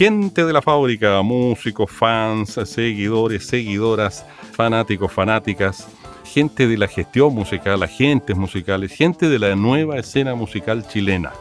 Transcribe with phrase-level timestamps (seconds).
[0.00, 5.88] Gente de la fábrica, músicos, fans, seguidores, seguidoras, fanáticos, fanáticas,
[6.24, 11.32] gente de la gestión musical, agentes musicales, gente de la nueva escena musical chilena,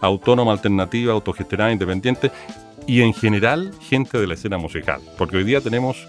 [0.00, 2.30] autónoma, alternativa, autogestionada, independiente
[2.86, 6.08] y en general gente de la escena musical, porque hoy día tenemos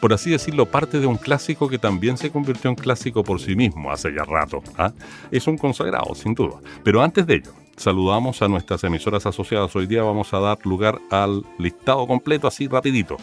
[0.00, 3.54] por así decirlo, parte de un clásico que también se convirtió en clásico por sí
[3.54, 4.60] mismo hace ya rato.
[4.76, 4.92] ¿ah?
[5.30, 6.56] Es un consagrado, sin duda.
[6.82, 9.74] Pero antes de ello, saludamos a nuestras emisoras asociadas.
[9.76, 13.16] Hoy día vamos a dar lugar al listado completo, así rapidito,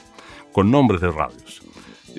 [0.51, 1.61] con nombres de radios.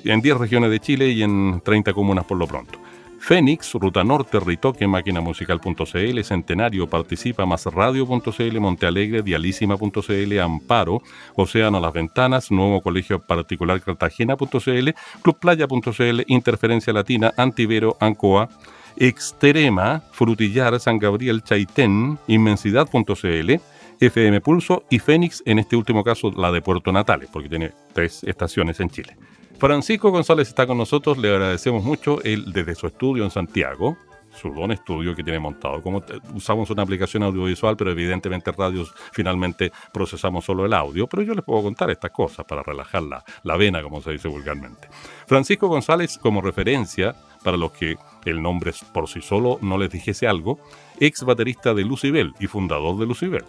[0.03, 2.79] En 10 regiones de Chile y en 30 comunas por lo pronto.
[3.21, 11.03] Fénix, Ruta Norte, Ritoque, Máquinamusical.cl, Centenario, Participa, Más Radio.cl, Montealegre, Dialísima.cl, Amparo,
[11.35, 14.89] Océano Las Ventanas, Nuevo Colegio Particular Cartagena.cl,
[15.21, 18.49] Clubplaya.cl, Interferencia Latina, Antivero, Ancoa,
[18.97, 23.53] Extrema, Frutillar, San Gabriel, Chaitén, Inmensidad.cl,
[23.99, 28.23] FM Pulso y Fénix, en este último caso la de Puerto Natales, porque tiene tres
[28.23, 29.15] estaciones en Chile.
[29.59, 33.95] Francisco González está con nosotros, le agradecemos mucho él desde su estudio en Santiago,
[34.33, 35.81] su don estudio que tiene montado.
[35.83, 36.03] Como
[36.33, 41.43] usamos una aplicación audiovisual, pero evidentemente radios finalmente procesamos solo el audio, pero yo les
[41.43, 44.87] puedo contar estas cosas para relajar la, la vena, como se dice vulgarmente.
[45.27, 50.27] Francisco González, como referencia, para los que el nombre por sí solo no les dijese
[50.27, 50.59] algo,
[50.99, 53.43] ex baterista de Lucibel y fundador de Lucibel.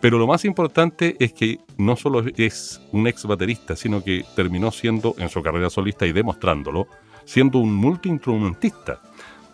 [0.00, 4.70] Pero lo más importante es que no solo es un ex baterista, sino que terminó
[4.70, 6.86] siendo, en su carrera solista y demostrándolo,
[7.24, 9.00] siendo un multiinstrumentista.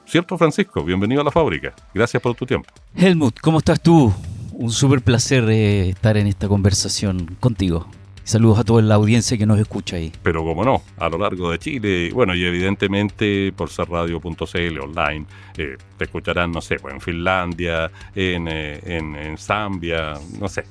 [0.05, 0.85] ¿Cierto, Francisco?
[0.85, 1.75] Bienvenido a la fábrica.
[1.95, 2.69] Gracias por tu tiempo.
[2.95, 4.13] Helmut, ¿cómo estás tú?
[4.53, 7.87] Un súper placer eh, estar en esta conversación contigo.
[8.25, 10.11] Saludos a toda la audiencia que nos escucha ahí.
[10.23, 15.27] Pero como no, a lo largo de Chile, bueno, y evidentemente por ser radio.cl online,
[15.59, 20.65] eh, te escucharán, no sé, pues en Finlandia, en, eh, en, Zambia, no sé.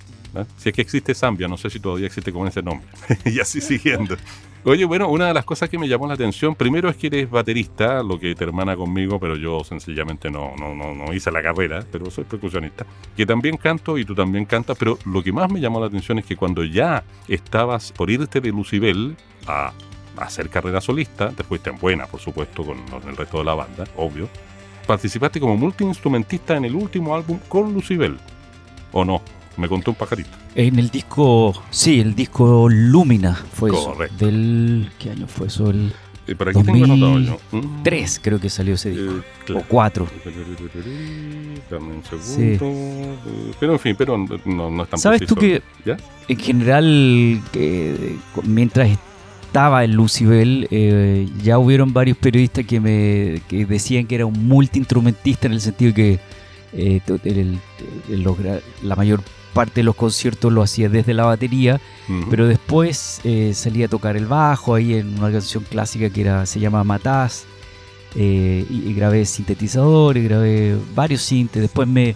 [0.57, 2.87] Si es que existe Zambia, no sé si todavía existe con ese nombre.
[3.25, 4.17] y así siguiendo.
[4.65, 7.29] Oye, bueno, una de las cosas que me llamó la atención, primero es que eres
[7.29, 11.83] baterista, lo que te hermana conmigo, pero yo sencillamente no, no, no, hice la carrera,
[11.91, 12.85] pero soy percusionista.
[13.17, 16.17] Que también canto y tú también cantas, pero lo que más me llamó la atención
[16.19, 19.73] es que cuando ya estabas por irte de Lucibel a,
[20.15, 23.83] hacer carrera solista, te fuiste en buena, por supuesto, con el resto de la banda,
[23.97, 24.29] obvio,
[24.87, 28.17] participaste como multiinstrumentista en el último álbum con Lucibel,
[28.93, 29.21] ¿o no?
[29.57, 30.29] Me contó un pajarito.
[30.55, 34.15] En el disco, sí, el disco Lumina fue Correcto.
[34.15, 34.25] eso.
[34.25, 35.69] Del, ¿Qué año fue eso?
[35.69, 35.93] El
[36.25, 37.39] eh, por aquí tengo anotado yo.
[37.83, 39.23] Tres creo que salió ese disco.
[39.49, 40.07] Eh, o cuatro.
[41.69, 42.65] Dame un segundo.
[42.65, 45.97] Eh, pero en fin, pero no, no es tan ¿Sabes tú que ¿Ya?
[46.27, 47.41] en general,
[48.43, 48.97] mientras
[49.45, 54.47] estaba en Lucibel, eh, ya hubieron varios periodistas que me que decían que era un
[54.47, 56.19] multiinstrumentista en el sentido que
[56.73, 57.59] el,
[58.81, 59.21] la mayor
[59.53, 61.79] parte de los conciertos lo hacía desde la batería,
[62.29, 66.45] pero después eh, salía a tocar el bajo ahí en una canción clásica que era,
[66.45, 67.45] se llama Matás,
[68.15, 72.15] eh, y, grabé sintetizadores, grabé varios sintes, después me,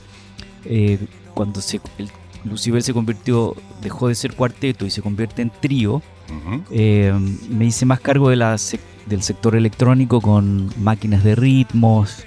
[0.65, 0.99] eh,
[1.33, 2.09] cuando se, el,
[2.43, 7.99] Lucibel se convirtió, dejó de ser cuarteto y se convierte en trío, me hice más
[8.01, 8.57] cargo de la
[9.05, 12.25] del sector electrónico con máquinas de ritmos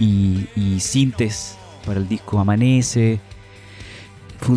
[0.00, 1.56] y, y sintes
[1.86, 3.20] para el disco Amanece,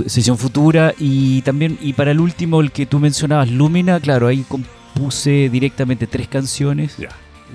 [0.07, 4.45] Sesión Futura y también, y para el último, el que tú mencionabas, Lumina, claro, ahí
[4.47, 6.95] compuse directamente tres canciones.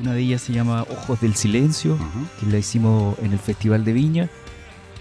[0.00, 1.96] Una de ellas se llama Ojos del Silencio,
[2.40, 4.30] que la hicimos en el Festival de Viña.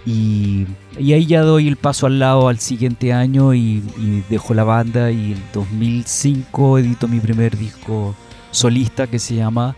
[0.06, 4.66] Y, ahí ya doy el paso al lado al siguiente año y, y, dejo la
[4.66, 8.14] banda y en 2005 edito mi primer disco
[8.52, 9.76] solista que se llama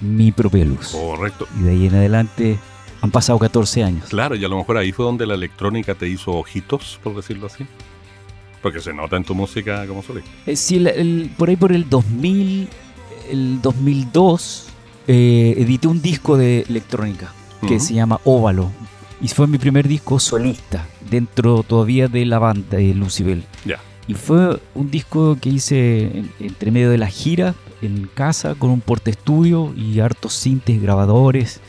[0.00, 0.92] Mi propia luz.
[0.92, 1.46] Correcto.
[1.60, 2.58] Y de ahí en adelante
[3.00, 4.04] han pasado 14 años.
[4.08, 7.46] Claro, y a lo mejor ahí fue donde la electrónica te hizo ojitos, por decirlo
[7.46, 7.66] así.
[8.62, 10.30] Porque se nota en tu música como solista.
[10.46, 10.84] Eh, sí,
[11.36, 12.68] por ahí por el 2000,
[13.30, 14.66] el 2002,
[15.06, 17.32] eh, edité un disco de electrónica
[17.66, 18.70] que se llama Óvalo.
[19.20, 23.44] Y fue mi primer disco solista, dentro todavía de la banda de Lucibel.
[23.64, 23.80] Ya.
[24.06, 28.80] Y fue un disco que hice entre medio de la gira, en casa, con un
[28.80, 31.60] porte estudio y hartos sintes, grabadores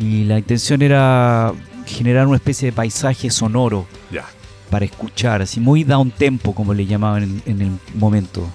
[0.00, 1.52] y la intención era
[1.86, 3.86] generar una especie de paisaje sonoro.
[4.10, 4.24] Ya.
[4.70, 8.48] para escuchar, así muy down tempo, como le llamaban en, el momento.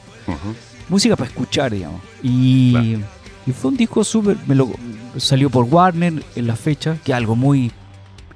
[0.90, 2.02] Música para escuchar, digamos.
[2.24, 2.98] Y,
[3.46, 4.38] y fue un disco súper.
[5.18, 7.72] Salió por Warner en la fecha, que es algo muy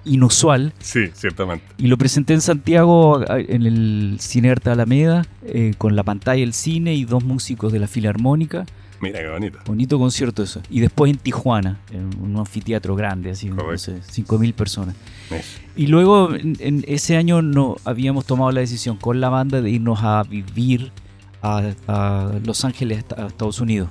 [0.06, 0.74] inusual.
[0.80, 1.66] Sí, ciertamente.
[1.78, 6.54] Y lo presenté en Santiago, en el Cine Arte Alameda, eh, con la pantalla del
[6.54, 8.66] cine y dos músicos de la Filarmónica.
[9.02, 9.60] Mira qué bonito.
[9.66, 10.62] Bonito concierto eso.
[10.70, 14.96] Y después en Tijuana, en un anfiteatro grande, así, no sé, 5.000 personas.
[15.76, 20.00] Y luego en, ese año no habíamos tomado la decisión con la banda de irnos
[20.02, 20.92] a vivir
[21.42, 21.72] a,
[22.44, 23.90] Los Ángeles, a Estados Unidos.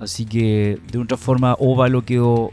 [0.00, 2.52] Así que de otra forma Óvalo quedó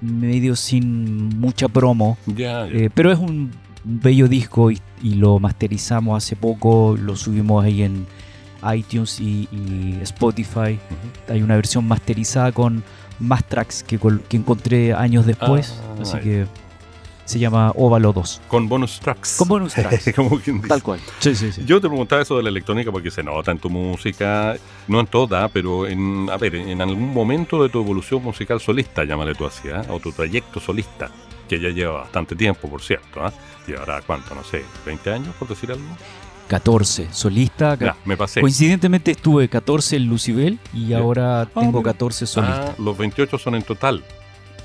[0.00, 2.18] medio sin mucha promo.
[2.36, 3.50] Eh, pero es un
[3.84, 8.06] bello disco y, lo masterizamos hace poco, lo subimos ahí en
[8.74, 10.78] iTunes y, Spotify.
[11.28, 12.82] Hay una versión masterizada con
[13.18, 13.98] más tracks que,
[14.28, 15.80] que encontré años después.
[15.82, 16.46] Ah, así que
[17.26, 18.42] se llama Óvalo 2.
[18.48, 19.36] Con bonus tracks.
[19.36, 20.12] Con bonus tracks.
[20.66, 21.00] Tal cual.
[21.18, 21.62] Sí, sí, sí.
[21.66, 24.56] Yo te preguntaba eso de la electrónica porque se nota en tu música,
[24.88, 29.04] no en toda, pero en, a ver, en algún momento de tu evolución musical solista,
[29.04, 29.82] llámale tú así, ¿eh?
[29.90, 31.10] o tu trayecto solista,
[31.48, 33.26] que ya lleva bastante tiempo, por cierto.
[33.26, 33.32] ¿eh?
[33.66, 34.34] Llevará, ¿cuánto?
[34.34, 35.84] No sé, 20 años, por decir algo.
[36.48, 37.76] 14, solista.
[38.04, 38.40] me pasé.
[38.40, 42.68] Coincidentemente estuve 14 en Lucibel y ahora ah, tengo 14 solista.
[42.70, 44.04] Ah, los 28 son en total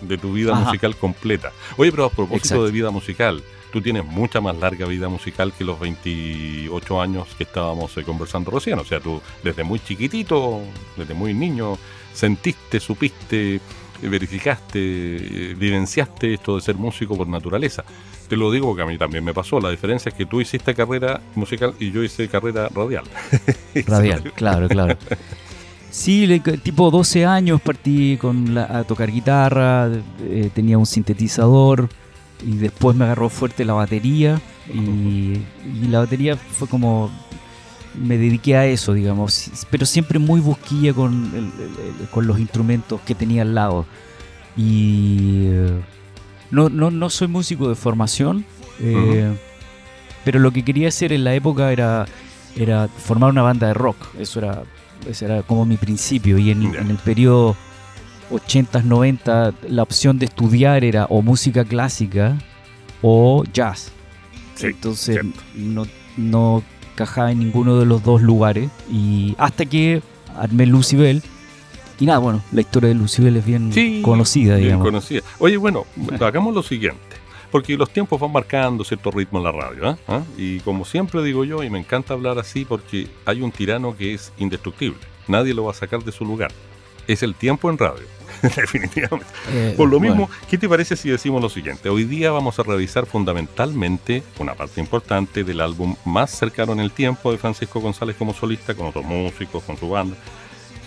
[0.01, 1.51] de tu vida musical completa.
[1.78, 5.63] Oye, pero a propósito de vida musical, tú tienes mucha más larga vida musical que
[5.63, 8.80] los 28 años que estábamos eh, conversando recién.
[8.80, 10.62] O sea, tú desde muy chiquitito,
[10.98, 11.78] desde muy niño,
[12.13, 13.62] sentiste, supiste,
[14.07, 17.83] verificaste, eh, vivenciaste esto de ser músico por naturaleza.
[18.27, 19.59] Te lo digo porque a mí también me pasó.
[19.59, 23.03] La diferencia es que tú hiciste carrera musical y yo hice carrera radial.
[23.88, 24.98] Radial, claro, claro.
[25.92, 29.89] Sí, tipo 12 años partí con a tocar guitarra,
[30.21, 31.89] eh, tenía un sintetizador
[32.45, 34.39] y después me agarró fuerte la batería
[34.74, 35.42] y,
[35.89, 37.12] la batería fue como
[37.96, 41.52] me dediqué a eso, digamos, pero siempre muy busquilla con,
[42.12, 43.86] con los instrumentos que tenía al lado.
[44.56, 45.82] Y eh,
[46.52, 48.46] no, no, no soy músico de formación,
[48.80, 49.34] eh,
[50.24, 52.06] pero lo que quería hacer en la época era,
[52.56, 53.98] era formar una banda de rock.
[54.18, 54.64] Eso era
[55.08, 56.38] ese era como mi principio.
[56.38, 57.56] Y en, el periodo
[58.32, 62.38] 80s, 90 la opción de estudiar era o música clásica
[63.02, 63.92] o jazz.
[64.62, 65.20] Entonces
[65.56, 65.86] no,
[66.18, 66.64] no
[66.96, 68.70] cajaba en ninguno de los dos lugares.
[68.92, 70.02] Y hasta que
[70.38, 71.22] armé Lucibel.
[72.00, 73.72] Y nada, bueno, la historia de Lucibel es bien
[74.02, 74.84] conocida, digamos.
[74.84, 75.22] Bien conocida.
[75.38, 75.86] Oye, bueno,
[76.20, 77.22] hagamos lo siguiente
[77.52, 79.92] porque los tiempos van marcando cierto ritmo en la radio.
[79.92, 79.96] ¿eh?
[80.08, 80.22] ¿Ah?
[80.38, 84.14] Y como siempre digo yo, y me encanta hablar así porque hay un tirano que
[84.14, 85.00] es indestructible.
[85.28, 86.52] Nadie lo va a sacar de su lugar.
[87.08, 88.06] Es el tiempo en radio.
[88.56, 89.32] Definitivamente.
[89.50, 91.90] Eh, Por lo mismo, ¿qué te parece si decimos lo siguiente?
[91.90, 96.92] Hoy día vamos a revisar fundamentalmente una parte importante del álbum más cercano en el
[96.92, 100.16] tiempo de Francisco González como solista, con otros músicos, con su banda,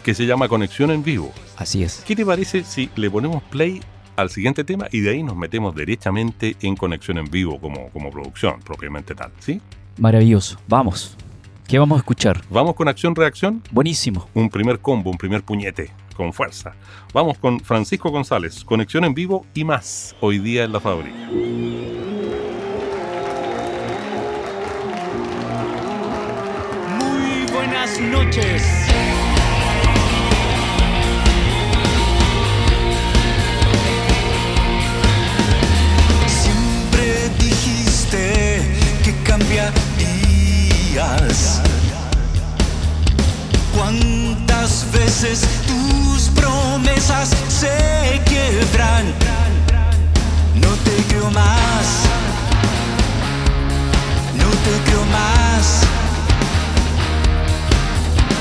[0.02, 1.32] que se llama Conexión en Vivo.
[1.56, 2.02] Así es.
[2.06, 3.80] ¿Qué te parece si le ponemos play
[4.16, 8.10] al siguiente tema y de ahí nos metemos derechamente en conexión en vivo como, como
[8.10, 9.60] producción propiamente tal, ¿sí?
[9.98, 11.16] Maravilloso, vamos.
[11.66, 12.42] ¿Qué vamos a escuchar?
[12.50, 13.62] Vamos con acción-reacción.
[13.70, 14.28] Buenísimo.
[14.34, 16.74] Un primer combo, un primer puñete, con fuerza.
[17.12, 21.16] Vamos con Francisco González, conexión en vivo y más, hoy día en la fábrica.
[26.98, 28.84] Muy buenas noches.
[41.34, 41.73] ¿Cuántas
[45.06, 49.04] tus promesas se quiebran?
[50.54, 51.86] No te creo más.
[54.34, 55.82] No te creo más.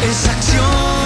[0.10, 1.03] Es acción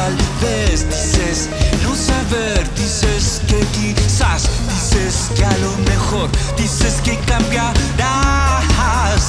[0.00, 1.48] tal vez, dices
[1.82, 9.24] no saber, dices que quizás dices que a lo mejor dices que cambiarás.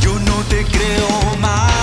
[0.00, 1.77] Yo no te creo más.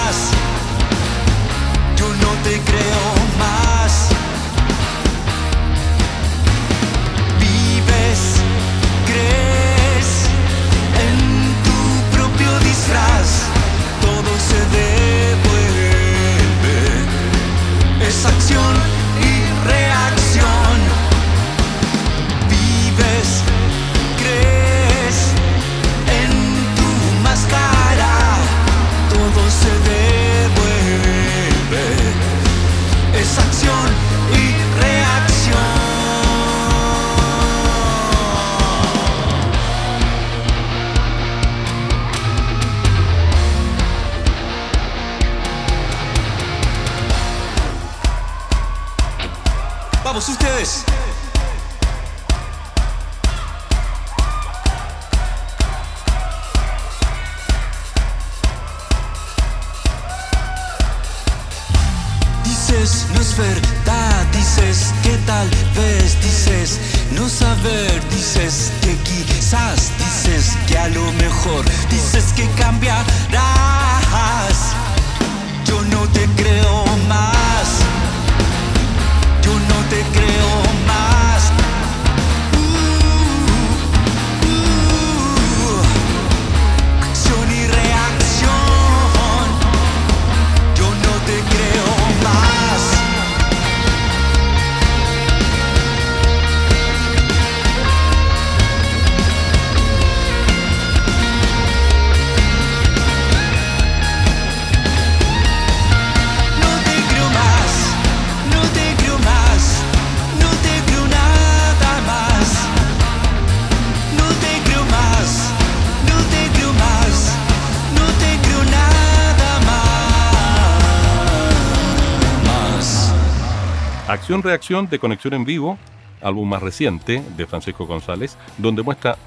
[124.25, 125.77] Acción-reacción de Conexión en Vivo,
[126.19, 129.17] álbum más reciente de Francisco González, donde muestra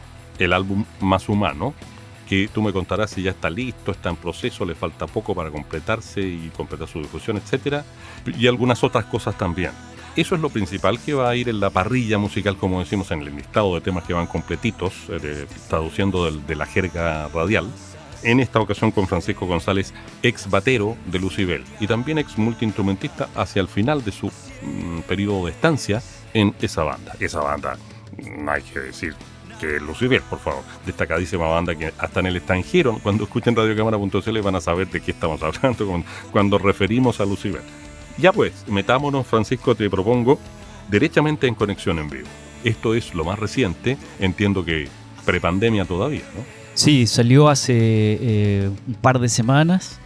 [0.41, 1.73] el álbum más humano,
[2.29, 5.53] que tú me contarás si ya está listo, está en proceso, le falta poco para
[5.53, 7.85] completarse y completar su difusión, etcétera,
[8.27, 9.71] y algunas otras cosas también.
[10.17, 13.21] Eso es lo principal que va a ir en la parrilla musical, como decimos, en
[13.21, 17.69] el listado de temas que van completitos, eh, traduciendo de la jerga radial.
[18.23, 23.61] En esta ocasión con Francisco González, ex batero de Lucibel y también ex multiinstrumentista hacia
[23.61, 26.03] el final de su mm, periodo de estancia
[26.35, 27.15] en esa banda.
[27.21, 27.77] Esa banda,
[28.19, 29.15] no hay que decir
[29.61, 34.57] que Lucibel, por favor, destacadísima banda que hasta en el extranjero, cuando escuchen radiocámara.cl van
[34.57, 37.63] a saber de qué estamos hablando cuando referimos a Lucibel.
[38.19, 40.39] Ya pues, metámonos, Francisco, te propongo,
[40.89, 42.29] derechamente en conexión en vivo.
[42.65, 44.89] Esto es lo más reciente, entiendo que
[45.25, 46.58] prepandemia todavía, ¿no?
[46.79, 49.99] Sí, salió hace eh, un par de semanas.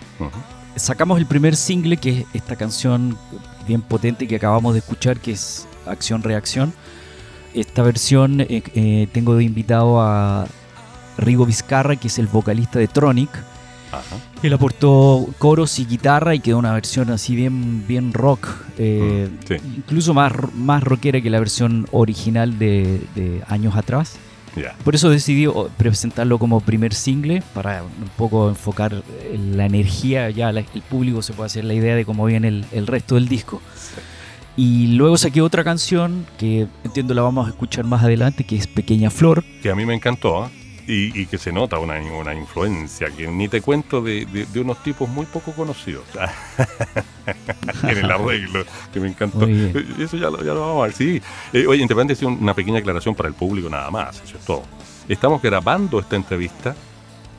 [0.76, 3.16] Sacamos el primer single, que es esta canción
[3.68, 6.72] bien potente que acabamos de escuchar, que es Acción Reacción.
[7.52, 10.46] Esta versión eh, eh, tengo de invitado a
[11.18, 13.28] Rigo Vizcarra, que es el vocalista de Tronic.
[13.92, 14.16] Ajá.
[14.42, 18.48] Él aportó coros y guitarra y quedó una versión así bien, bien rock.
[18.78, 19.54] eh, Mm, sí.
[19.76, 24.14] Incluso más, más rockera que la versión original de, de años atrás.
[24.84, 30.28] Por eso decidí oh, presentarlo como primer single para un poco enfocar eh, la energía,
[30.30, 33.14] ya la- el público se puede hacer la idea de cómo viene el, el resto
[33.14, 33.60] del disco.
[34.56, 38.66] Y luego saqué otra canción que entiendo la vamos a escuchar más adelante, que es
[38.66, 39.42] Pequeña Flor.
[39.62, 40.50] que a mí me encantó ¿ah?
[40.86, 44.60] Y, y que se nota una, una influencia que ni te cuento de, de- de
[44.60, 46.04] unos tipos muy poco conocidos
[47.84, 49.94] en el arreglo que me encantó bien.
[49.98, 51.22] eso ya lo, ya lo vamos a ver sí
[51.52, 54.64] Eh, oye independiente una pequeña aclaración para el público nada más eso es todo
[55.08, 56.74] estamos grabando esta entrevista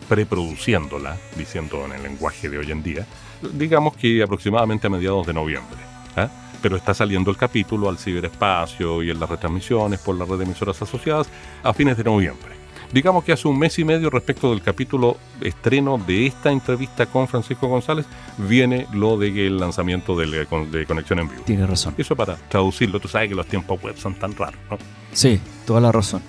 [0.07, 3.05] preproduciéndola diciendo en el lenguaje de hoy en día
[3.53, 5.79] digamos que aproximadamente a mediados de noviembre
[6.15, 6.29] ¿ah?
[6.61, 10.45] pero está saliendo el capítulo al ciberespacio y en las retransmisiones por la red de
[10.45, 11.27] emisoras asociadas
[11.61, 12.62] a fines de noviembre.
[12.93, 17.27] Digamos que hace un mes y medio respecto del capítulo estreno de esta entrevista con
[17.27, 18.05] Francisco González,
[18.37, 20.31] viene lo de el lanzamiento del-
[20.71, 21.41] de Conexión en Vivo.
[21.43, 21.95] Tienes razón.
[21.97, 24.77] Eso para traducirlo, tú sabes que los tiempos web son tan raros, ¿no?
[25.11, 26.21] Sí, toda la razón.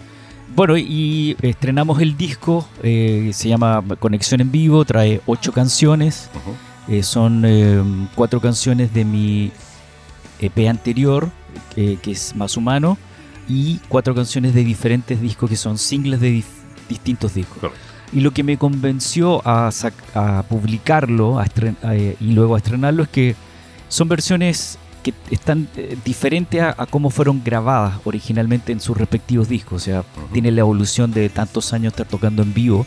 [0.57, 6.31] Bueno, y estrenamos el disco, eh, se llama Conexión en Vivo, trae ocho canciones.
[6.89, 7.83] Eh, son eh,
[8.15, 9.51] cuatro canciones de mi
[10.41, 11.29] EP anterior,
[11.75, 12.97] que es Más Humano,
[13.49, 16.43] y cuatro canciones de diferentes discos que son singles de
[16.89, 17.59] distintos discos.
[17.59, 17.81] Correcto.
[18.13, 19.71] Y lo que me convenció a,
[20.15, 23.35] a publicarlo a a, eh, y luego a estrenarlo es que
[23.89, 29.49] son versiones que están eh, diferentes a, a cómo fueron grabadas originalmente en sus respectivos
[29.49, 29.83] discos.
[29.83, 32.87] O sea, tiene la evolución de tantos años estar tocando en vivo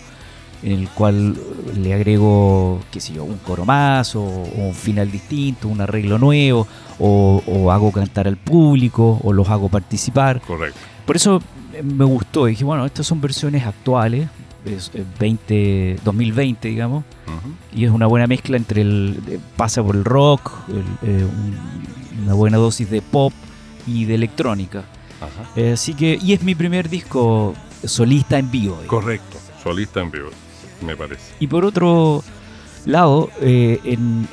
[0.64, 1.36] en el cual
[1.78, 6.18] le agrego, qué sé yo, un coro más o, o un final distinto, un arreglo
[6.18, 6.68] nuevo,
[7.00, 10.42] o, o hago cantar al público, o los hago participar.
[10.42, 10.80] Correcto.
[11.06, 11.42] Por eso
[11.74, 14.28] eh, me gustó, dije, bueno, estas son versiones actuales,
[14.66, 17.04] es eh, 20, 2020, digamos,
[17.74, 19.20] y es una buena mezcla entre el.
[19.28, 23.32] eh, pasa por el rock, el, eh, un- una buena dosis de pop
[23.86, 24.80] y de electrónica.
[25.22, 25.50] Ajá.
[25.56, 28.74] Eh, así que, y es mi primer disco solista en vivo.
[28.82, 28.88] digamos.
[28.90, 29.38] Correcto.
[29.64, 30.30] Solista en vivo,
[30.82, 31.34] me parece.
[31.40, 32.24] Y por otro
[32.86, 34.28] lado, eh, en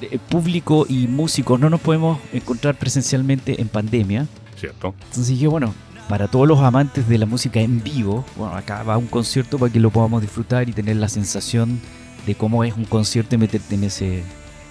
[0.00, 4.26] eh, público y músicos no nos podemos encontrar presencialmente en pandemia.
[4.56, 4.94] ¿Cierto?
[4.98, 5.74] Entonces dije, bueno,
[6.08, 9.72] para todos los amantes de la música en vivo, bueno, acá va un concierto para
[9.72, 11.80] que lo podamos disfrutar y tener la sensación
[12.26, 14.24] de cómo es un concierto y meterte en ese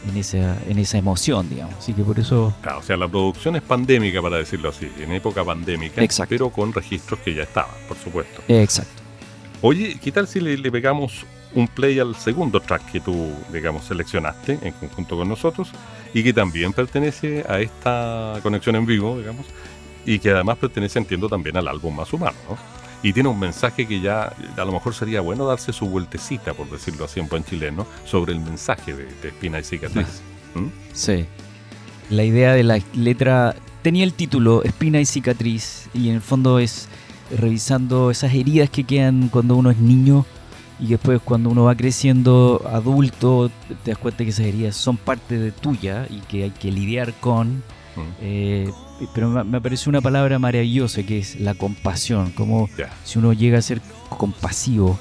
[0.08, 1.76] en esa, en esa emoción, digamos.
[1.76, 5.12] Así que por eso Claro, o sea, la producción es pandémica, para decirlo así, en
[5.12, 6.30] época pandémica, Exacto.
[6.30, 8.42] pero con registros que ya estaban, por supuesto.
[8.48, 8.97] exacto.
[9.62, 13.86] Oye, ¿qué tal si le, le pegamos un play al segundo track que tú, digamos,
[13.86, 15.70] seleccionaste en conjunto con nosotros
[16.14, 19.46] y que también pertenece a esta conexión en vivo, digamos,
[20.06, 22.58] y que además pertenece, entiendo, también al álbum Más Humano, ¿no?
[23.04, 26.70] Y tiene un mensaje que ya a lo mejor sería bueno darse su vueltecita, por
[26.70, 30.22] decirlo así en buen chileno, sobre el mensaje de, de Espina y Cicatriz.
[30.56, 30.68] ¿Mm?
[30.94, 31.26] Sí.
[32.10, 36.58] La idea de la letra tenía el título Espina y cicatriz y en el fondo
[36.58, 36.88] es
[37.32, 40.26] revisando esas heridas que quedan cuando uno es niño
[40.80, 43.50] y después cuando uno va creciendo adulto
[43.84, 47.14] te das cuenta que esas heridas son parte de tuya y que hay que lidiar
[47.14, 47.64] con.
[47.96, 48.02] Mm.
[48.22, 48.72] eh,
[49.14, 52.68] pero me, me pareció una palabra maravillosa que es la compasión, como
[53.04, 54.98] si uno llega a ser compasivo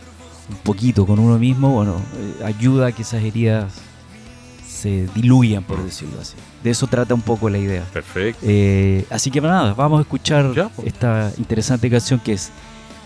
[0.51, 3.81] un poquito con uno mismo, bueno, eh, ayuda a que esas heridas
[4.87, 6.35] se diluyan, por decirlo así.
[6.63, 7.83] De eso trata un poco la idea.
[7.93, 8.41] Perfecto.
[8.49, 10.87] Eh, así que nada, vamos a escuchar Ya, pues.
[10.89, 12.51] esta interesante canción que es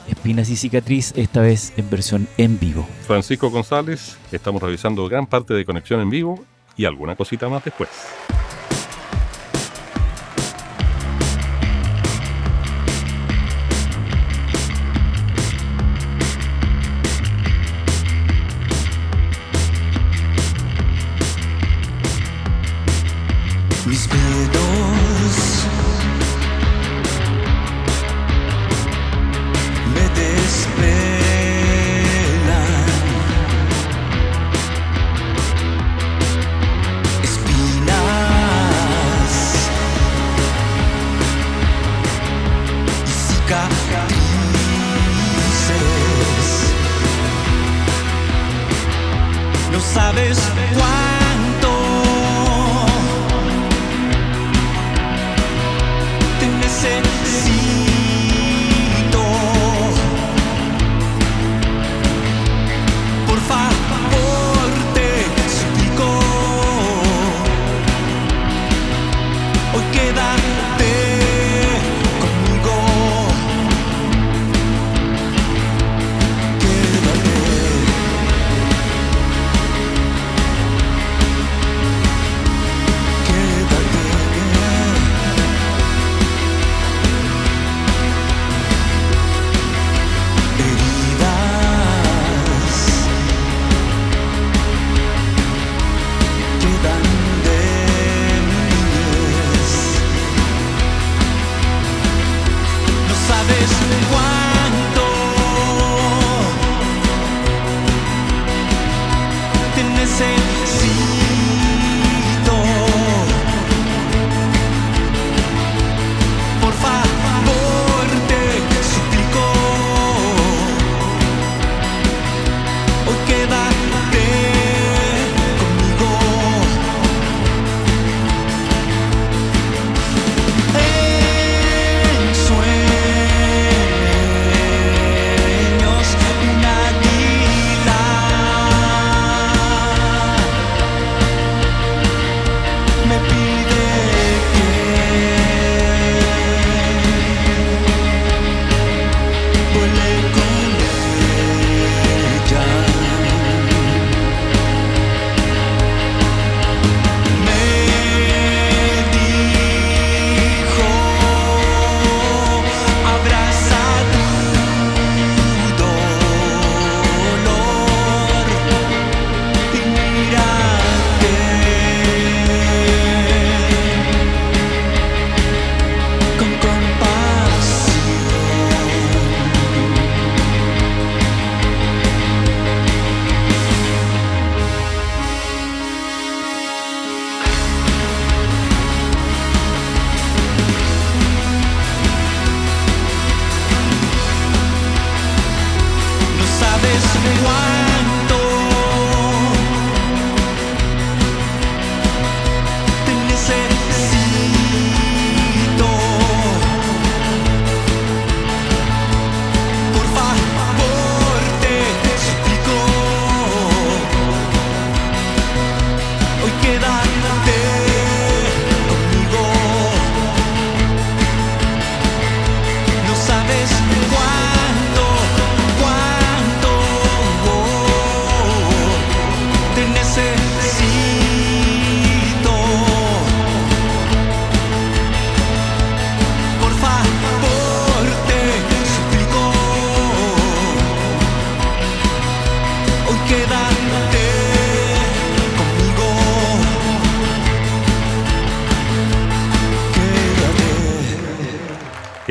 [0.09, 2.87] Espinas y Cicatriz, esta vez en versión en vivo.
[3.07, 6.45] Francisco González, estamos revisando gran parte de Conexión en Vivo
[6.77, 7.89] y alguna cosita más después.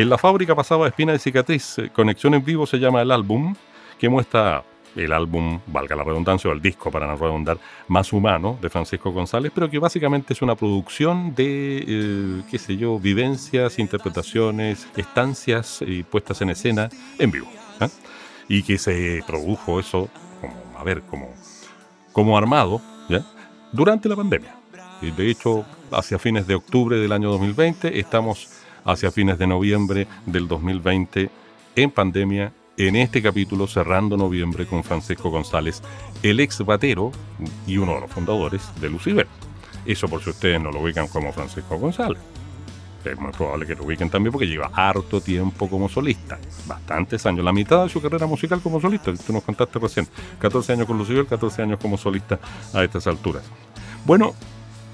[0.10, 1.76] En la fábrica pasaba Espina de Cicatriz.
[1.94, 3.54] Conexión en vivo se llama el álbum,
[4.00, 4.64] que muestra
[4.96, 9.12] el álbum, valga la redundancia, o el disco para no redundar, más humano de Francisco
[9.12, 15.84] González, pero que básicamente es una producción de, eh, qué sé yo, vivencias, interpretaciones, estancias
[15.86, 17.48] y puestas en escena en vivo.
[17.80, 17.90] ¿ah?
[18.48, 20.10] Y que se produjo eso,
[20.42, 21.36] como, a ver, como,
[22.14, 23.24] como armado, ¿ya?
[23.72, 24.56] durante la pandemia.
[25.04, 28.59] Y de hecho, hacia fines de octubre del año 2020, estamos
[28.92, 31.30] hacia fines de noviembre del 2020
[31.76, 35.82] en pandemia en este capítulo cerrando noviembre con Francisco González,
[36.24, 37.12] el ex batero
[37.68, 39.28] y uno de los fundadores de Lucibel.
[39.86, 42.20] Eso por si ustedes no lo ubican como Francisco González.
[43.04, 47.46] Es muy probable que lo ubiquen también porque lleva harto tiempo como solista, bastantes años,
[47.46, 50.08] la mitad de su carrera musical como solista, tú nos contaste recién,
[50.40, 52.40] 14 años con Lucibel, 14 años como solista
[52.74, 53.44] a estas alturas.
[54.06, 54.34] Bueno,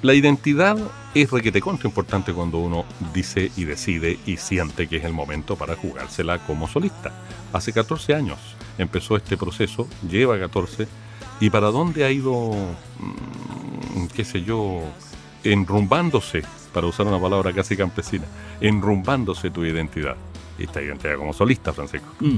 [0.02, 0.78] la identidad
[1.14, 5.56] es requete contra importante cuando uno dice y decide y siente que es el momento
[5.56, 7.12] para jugársela como solista.
[7.54, 8.38] Hace 14 años
[8.78, 10.88] empezó este proceso, lleva 14,
[11.40, 12.52] y para dónde ha ido,
[13.00, 14.82] mm, qué sé yo,
[15.44, 18.26] enrumbándose, para usar una palabra casi campesina,
[18.60, 20.16] enrumbándose tu identidad.
[20.58, 22.08] Esta identidad como solista, Francisco.
[22.20, 22.38] Mm.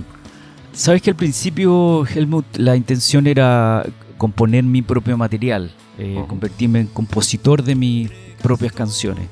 [0.73, 3.83] Sabes que al principio, Helmut, la intención era
[4.17, 8.09] componer mi propio material, eh, convertirme en compositor de mis
[8.41, 9.27] propias canciones,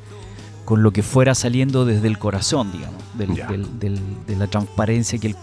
[0.65, 3.47] con lo que fuera saliendo desde el corazón, digamos, del- Ya.
[3.47, 5.35] del- del- de la transparencia que el-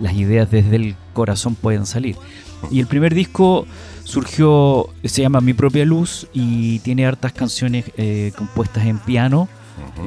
[0.00, 2.16] las ideas desde el corazón pueden salir.
[2.70, 3.66] Y el primer disco
[4.04, 9.48] surgió, se llama Mi propia luz y tiene hartas canciones eh, compuestas en piano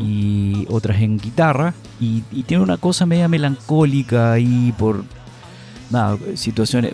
[0.01, 5.03] y otras en guitarra y, y tiene una cosa media melancólica ahí por
[5.91, 6.93] nada, situaciones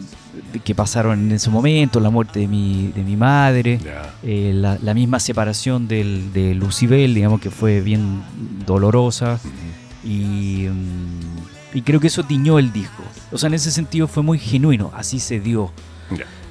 [0.64, 3.80] que pasaron en ese momento, la muerte de mi, de mi madre,
[4.24, 8.22] eh, la, la misma separación del, de Lucibel, digamos que fue bien
[8.66, 9.40] dolorosa
[10.04, 13.04] y, mm, y creo que eso tiñó el disco.
[13.32, 15.72] O sea, en ese sentido fue muy genuino, así se dio.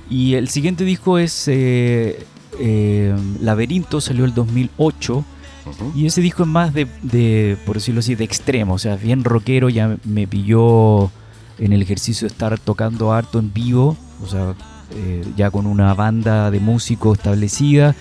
[0.09, 2.27] Y el siguiente disco es eh,
[2.59, 5.25] eh, Laberinto, salió el 2008.
[5.67, 5.93] Ujú.
[5.95, 9.23] Y ese disco es más de, de, por decirlo así, de extremo, o sea, bien
[9.23, 11.13] rockero, ya me pilló
[11.61, 14.55] en el ejercicio de estar tocando harto en vivo, o sea,
[14.93, 17.95] eh, ya con una banda de músicos establecida,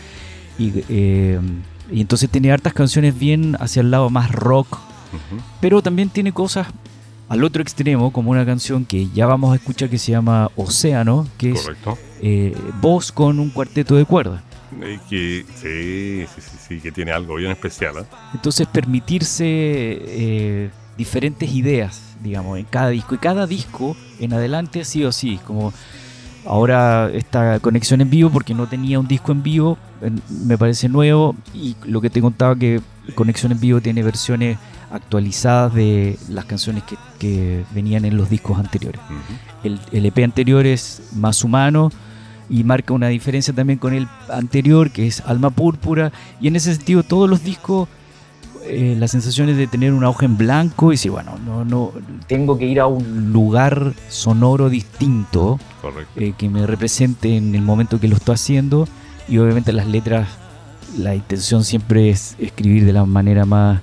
[0.58, 1.40] y, eh,
[1.92, 4.80] y entonces tiene hartas canciones bien hacia el lado más rock,
[5.60, 6.68] pero también tiene cosas
[7.28, 11.28] al otro extremo, como una canción que ya vamos a escuchar que se llama Océano,
[11.38, 11.70] que es
[12.22, 14.42] eh, voz con un cuarteto de cuerdas.
[15.10, 18.06] Que, sí, sí, sí, sí, que tiene algo bien especial.
[18.34, 23.16] Entonces permitirse diferentes ideas, digamos, en cada disco.
[23.16, 25.74] Y cada disco en adelante ha sido así, como
[26.46, 29.78] ahora esta conexión en vivo, porque no tenía un disco en vivo,
[30.46, 31.36] me parece nuevo.
[31.54, 32.82] Y lo que te contaba que
[33.16, 34.60] Conexión en vivo tiene versiones
[34.92, 39.02] actualizadas de las canciones que, que venían en los discos anteriores.
[39.64, 41.92] El, el EP anterior es más humano
[42.50, 46.12] y marca una diferencia también con el anterior, que es Alma Púrpura.
[46.42, 47.88] Y en ese sentido, todos los discos,
[48.70, 51.92] eh, la sensación es de tener una hoja en blanco y decir, bueno, no, no,
[52.28, 56.12] tengo que ir a un lugar sonoro distinto Correcto.
[56.20, 58.88] eh, que me represente en el momento que lo estoy haciendo.
[59.28, 60.28] Y obviamente las letras,
[60.98, 63.82] la intención siempre es escribir de la manera más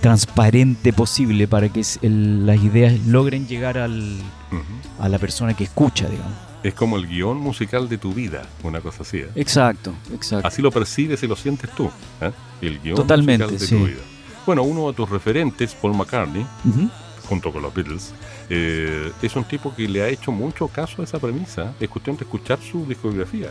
[0.00, 4.18] transparente posible para que el- las ideas logren llegar al,
[4.98, 6.32] a la persona que escucha, digamos.
[6.62, 9.18] Es como el guion musical de tu vida, una cosa así.
[9.18, 9.28] ¿eh?
[9.34, 10.46] Exacto, exacto.
[10.48, 11.90] Así lo percibes y lo sientes tú.
[12.20, 12.30] ¿eh?
[12.62, 13.74] El guion Totalmente, musical de sí.
[13.76, 14.00] tu vida.
[14.46, 16.46] Bueno, uno de tus referentes, Paul McCartney,
[17.28, 18.12] junto con los Beatles,
[18.50, 21.72] eh, es un tipo que le ha hecho mucho caso a esa premisa.
[21.80, 23.48] Es cuestión de escuchar su discografía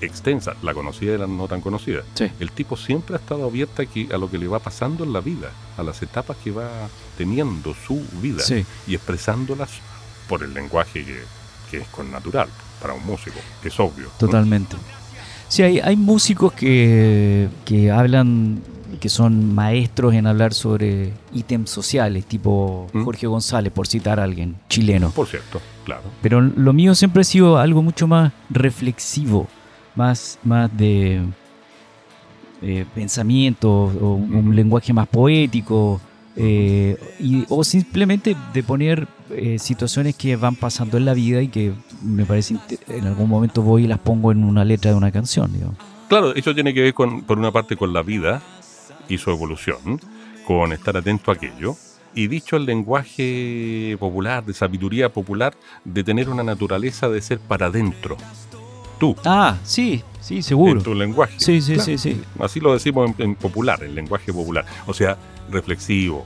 [0.00, 2.02] extensa, la conocida y la no tan conocida.
[2.14, 2.26] Sí.
[2.38, 5.20] El tipo siempre ha estado abierto aquí a lo que le va pasando en la
[5.20, 6.68] vida, a las etapas que va
[7.16, 8.66] teniendo su vida Sí.
[8.86, 9.70] y expresándolas
[10.28, 11.22] por el lenguaje que,
[11.70, 12.48] que es con natural
[12.82, 14.04] para un músico, que es obvio.
[14.06, 14.10] ¿no?
[14.18, 14.76] Totalmente.
[15.48, 18.60] Sí, hay, hay músicos que, que hablan,
[18.98, 23.04] que son maestros en hablar sobre ítems sociales, tipo ¿Mm?
[23.04, 25.10] Jorge González, por citar a alguien, chileno.
[25.10, 26.02] Por cierto, claro.
[26.22, 29.48] Pero lo mío siempre ha sido algo mucho más reflexivo,
[29.94, 31.22] más, más de
[32.62, 34.52] eh, pensamiento, o un, Ujú.
[34.52, 36.00] lenguaje más poético,
[36.36, 41.46] Eh, y, o simplemente de poner eh, situaciones que van pasando en la vida y
[41.46, 42.56] que me parece
[42.88, 45.52] en algún momento voy y las pongo en una letra de una canción.
[45.52, 45.76] digamos.
[46.08, 48.42] Claro, eso tiene que ver con, por una parte con la vida
[49.08, 50.00] y su evolución,
[50.46, 51.76] con estar atento a aquello.
[52.14, 57.66] Y dicho el lenguaje popular, de sabiduría popular, de tener una naturaleza de ser para
[57.66, 58.16] adentro.
[59.00, 60.72] Tú, Ah, sí, sí, seguro.
[60.78, 61.34] en tu lenguaje.
[61.38, 61.84] Sí, sí, Claro.
[61.86, 62.22] sí, sí.
[62.38, 64.64] Así lo decimos en, en popular, en lenguaje popular.
[64.86, 65.16] O sea,
[65.50, 66.24] reflexivo,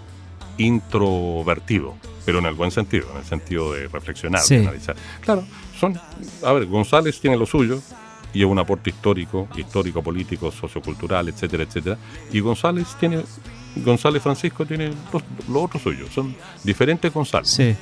[0.59, 4.57] introvertido, pero en el buen sentido, en el sentido de reflexionar, Sí.
[4.57, 4.97] de analizar.
[5.23, 5.45] Claro,
[5.79, 5.99] son.
[6.45, 7.81] A ver, González tiene lo suyo
[8.33, 11.99] y es un aporte histórico, histórico, político, sociocultural, etcétera, etcétera.
[12.33, 13.23] Y González tiene.
[13.77, 16.07] González Francisco tiene lo, lo otro suyo.
[16.11, 17.49] Son diferentes González.
[17.49, 17.75] Sí.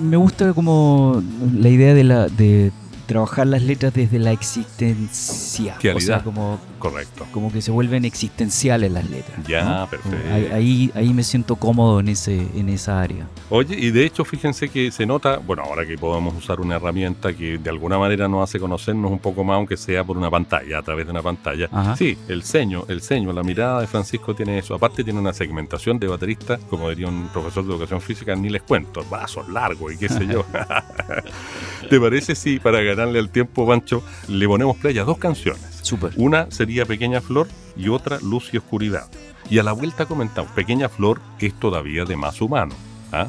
[0.00, 2.70] Me gusta como la idea de la de
[3.08, 5.76] trabajar las letras desde la existencia.
[5.94, 7.26] O sea, como, Correcto.
[7.32, 9.46] como que se vuelven existenciales las letras.
[9.46, 9.86] Ya, ¿no?
[9.88, 10.16] perfecto.
[10.32, 13.26] Ahí, ahí, ahí me siento cómodo en ese, en esa área.
[13.50, 17.32] Oye, y de hecho, fíjense que se nota, bueno, ahora que podemos usar una herramienta
[17.32, 20.78] que de alguna manera nos hace conocernos un poco más, aunque sea por una pantalla,
[20.78, 21.68] a través de una pantalla.
[21.72, 21.96] Ajá.
[21.96, 24.74] Sí, el ceño, el ceño, la mirada de Francisco tiene eso.
[24.74, 28.62] Aparte tiene una segmentación de baterista, como diría un profesor de educación física, ni les
[28.62, 30.44] cuento, brazos largos y qué sé yo.
[31.90, 35.77] ¿Te parece si para ganarle al tiempo, Pancho, le ponemos play a dos canciones?
[35.88, 36.12] Súper.
[36.16, 39.08] Una sería Pequeña Flor y otra Luz y Oscuridad.
[39.48, 42.74] Y a la vuelta comentamos, Pequeña Flor es todavía de más humano.
[43.12, 43.28] ¿ah?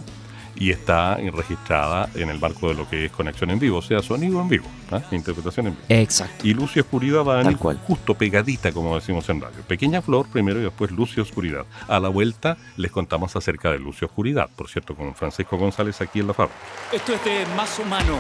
[0.56, 4.02] Y está registrada en el marco de lo que es conexión en vivo, o sea,
[4.02, 5.02] sonido en vivo, ¿ah?
[5.12, 5.86] interpretación en vivo.
[5.88, 6.46] Exacto.
[6.46, 7.80] Y Luz y Oscuridad va a Tal venir cual.
[7.88, 9.62] justo pegadita, como decimos en radio.
[9.66, 11.64] Pequeña Flor primero y después Luz y Oscuridad.
[11.88, 16.02] A la vuelta les contamos acerca de Luz y Oscuridad, por cierto, con Francisco González
[16.02, 16.60] aquí en la fábrica.
[16.92, 18.18] Esto es de más humano,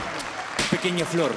[0.72, 1.32] pequeña flor.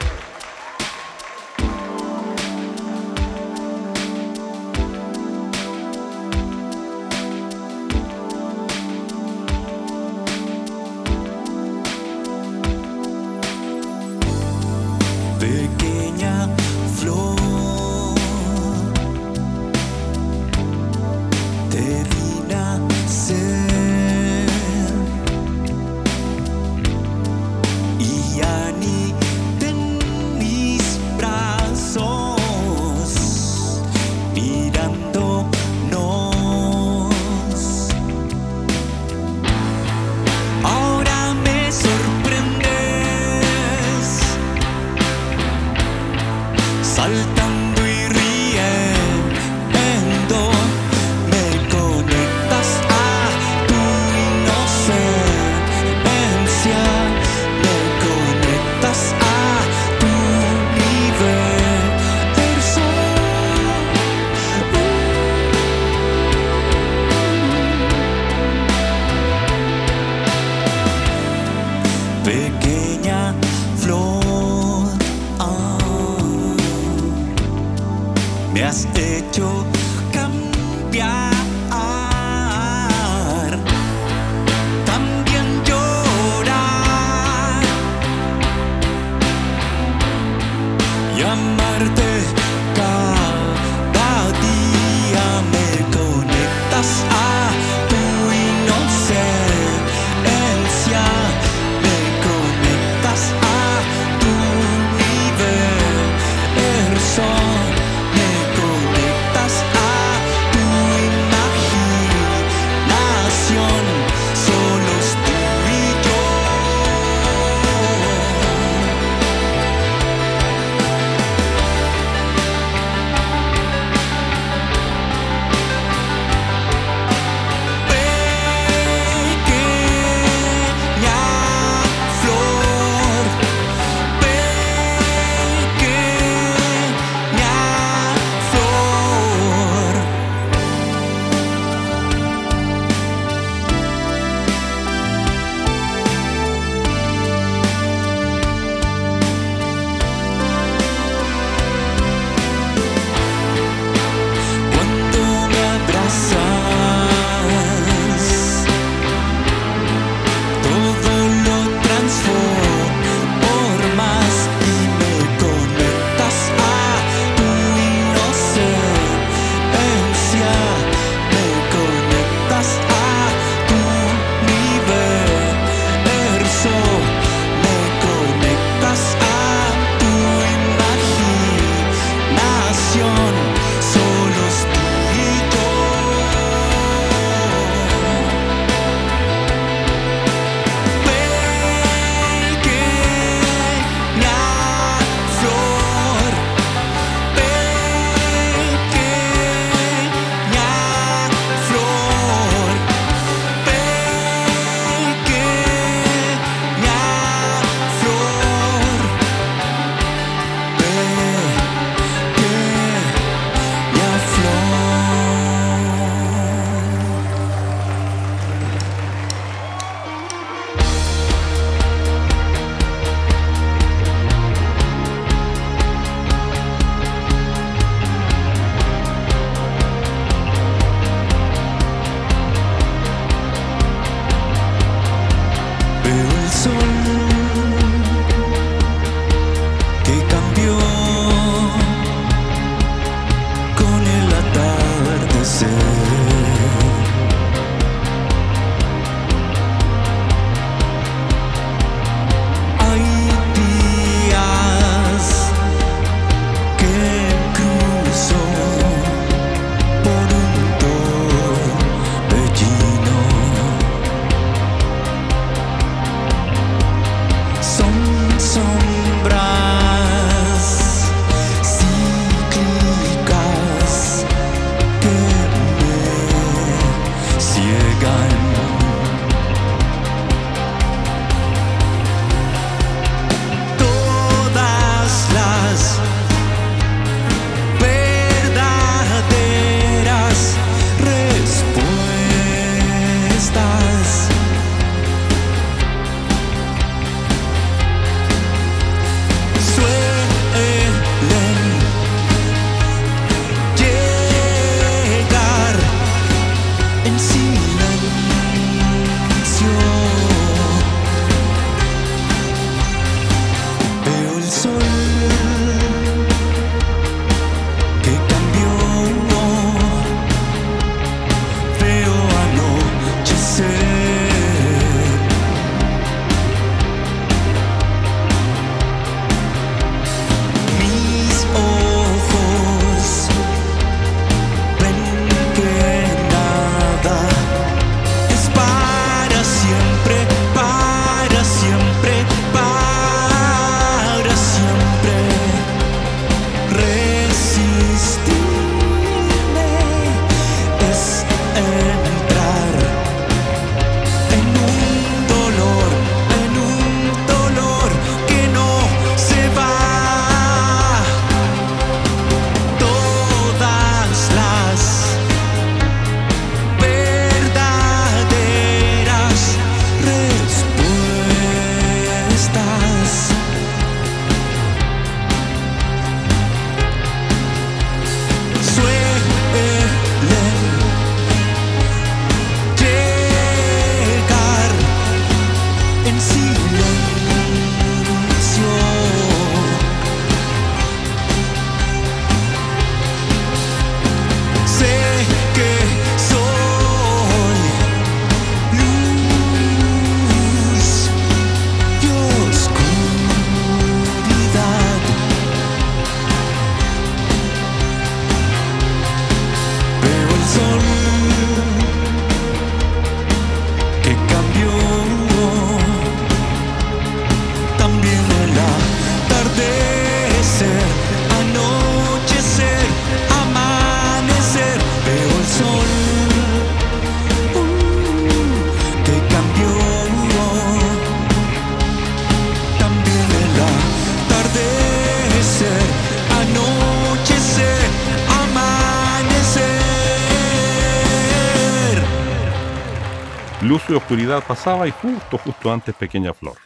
[443.97, 446.57] Oscuridad pasaba y justo, justo antes Pequeña Flor.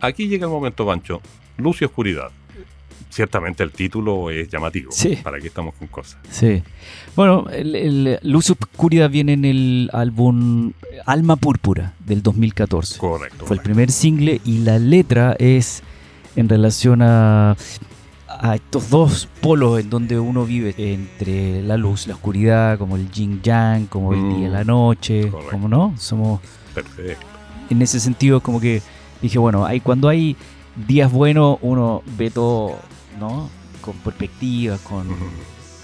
[0.00, 1.20] Aquí llega el momento, Pancho.
[1.56, 2.30] Luz y oscuridad.
[3.08, 4.90] Ciertamente el título es llamativo.
[4.90, 5.16] Sí.
[5.16, 6.18] ¿Para qué estamos con cosas?
[6.30, 6.62] Sí.
[7.14, 10.72] Bueno, el, el Luz y Oscuridad viene en el álbum
[11.04, 12.98] Alma Púrpura del 2014.
[12.98, 13.46] Correcto.
[13.46, 15.82] Fue el primer single y la letra es
[16.36, 17.56] en relación a,
[18.42, 23.08] a estos dos polos en donde uno vive entre la luz, la oscuridad, como el
[23.10, 24.36] yin yang, como el Mm.
[24.36, 25.50] día y la noche, Correcto.
[25.52, 26.40] como no, somos
[26.74, 27.24] Perfecto.
[27.70, 28.82] en ese sentido como que
[29.22, 30.36] dije, bueno, hay cuando hay
[30.88, 32.76] días buenos uno ve todo,
[33.20, 33.48] ¿no?
[33.80, 35.06] Con perspectiva, con,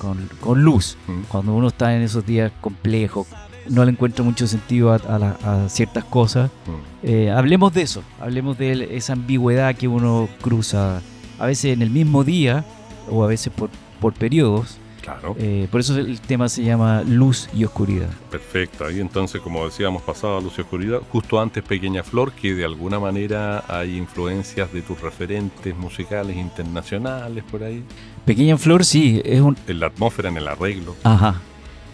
[0.00, 0.96] con, con luz.
[1.28, 3.26] Cuando uno está en esos días complejos,
[3.68, 6.50] no le encuentra mucho sentido a, a la- a ciertas cosas.
[6.66, 7.06] Mm.
[7.06, 11.02] Eh, hablemos de eso, hablemos de esa ambigüedad que uno cruza
[11.38, 12.64] a veces en el mismo día
[13.10, 13.70] o a veces por,
[14.00, 14.78] por periodos.
[15.02, 15.34] Claro.
[15.38, 18.08] Eh, por eso el tema se llama luz y oscuridad.
[18.30, 18.84] Perfecto.
[18.84, 21.00] Ahí entonces, como decíamos, pasaba Luz y Oscuridad.
[21.10, 27.42] Justo antes Pequeña Flor, que de alguna manera hay influencias de tus referentes musicales internacionales
[27.50, 27.82] por ahí.
[28.26, 30.94] Pequeña Flor, sí, es un, En la atmósfera, en el arreglo.
[31.04, 31.40] Ajá.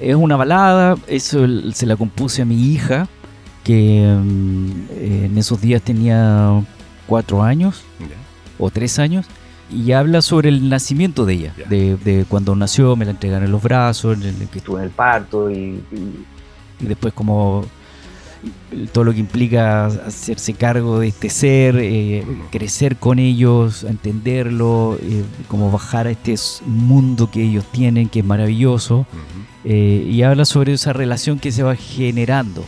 [0.01, 3.07] Es una balada, eso se la compuse a mi hija,
[3.63, 6.65] que mm, en esos días tenía
[7.07, 8.24] cuatro años Ya.
[8.59, 9.27] O tres años,
[9.71, 13.53] y habla sobre el nacimiento de ella, de, de cuando nació, me la entregaron en
[13.53, 16.25] los brazos, en el que estuve en el parto, y, y-
[16.81, 17.65] y después como
[18.93, 25.23] todo lo que implica hacerse cargo de este ser, eh, crecer con ellos, entenderlo, eh,
[25.49, 26.35] como bajar a este
[26.67, 29.07] mundo que ellos tienen, que es maravilloso, Ujú.
[29.65, 32.65] eh, y habla sobre esa relación que se va generando.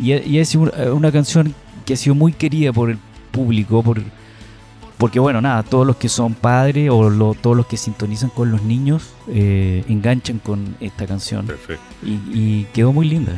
[0.00, 1.54] Y, y es un- una canción
[1.86, 2.98] que ha sido muy querida por el
[3.30, 4.02] público, por,
[5.02, 8.52] porque bueno, nada, todos los que son padres o lo- todos los que sintonizan con
[8.52, 11.44] los niños eh, enganchan con esta canción.
[11.44, 11.82] Perfecto.
[12.04, 13.32] Y, y quedó muy linda.